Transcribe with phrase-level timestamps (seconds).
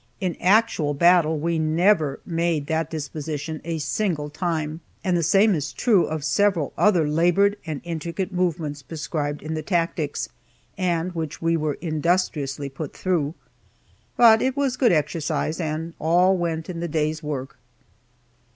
[0.19, 5.71] In actual battle we never made that disposition a single time and the same is
[5.71, 10.27] true of several other labored and intricate movements prescribed in the tactics,
[10.75, 13.35] and which we were industriously put through.
[14.17, 17.59] But it was good exercise, and "all went in the day's work."